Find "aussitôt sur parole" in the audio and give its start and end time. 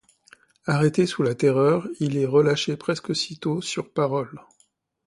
3.11-4.41